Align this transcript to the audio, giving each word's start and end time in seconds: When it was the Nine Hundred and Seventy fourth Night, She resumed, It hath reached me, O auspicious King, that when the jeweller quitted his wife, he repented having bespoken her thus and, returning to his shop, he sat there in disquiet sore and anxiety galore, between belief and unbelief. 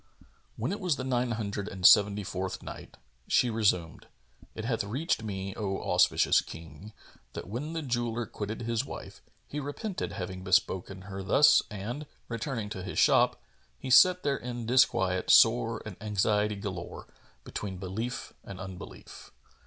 When 0.55 0.71
it 0.71 0.79
was 0.79 0.95
the 0.95 1.03
Nine 1.03 1.29
Hundred 1.33 1.67
and 1.67 1.85
Seventy 1.85 2.23
fourth 2.23 2.63
Night, 2.63 2.97
She 3.27 3.51
resumed, 3.51 4.07
It 4.55 4.65
hath 4.65 4.83
reached 4.83 5.21
me, 5.21 5.53
O 5.55 5.77
auspicious 5.79 6.41
King, 6.41 6.91
that 7.33 7.47
when 7.47 7.73
the 7.73 7.83
jeweller 7.83 8.25
quitted 8.25 8.63
his 8.63 8.83
wife, 8.83 9.21
he 9.47 9.59
repented 9.59 10.13
having 10.13 10.43
bespoken 10.43 11.03
her 11.03 11.21
thus 11.21 11.61
and, 11.69 12.07
returning 12.29 12.69
to 12.69 12.81
his 12.81 12.97
shop, 12.97 13.39
he 13.77 13.91
sat 13.91 14.23
there 14.23 14.37
in 14.37 14.65
disquiet 14.65 15.29
sore 15.29 15.83
and 15.85 15.97
anxiety 16.01 16.55
galore, 16.55 17.05
between 17.43 17.77
belief 17.77 18.33
and 18.43 18.59
unbelief. 18.59 19.29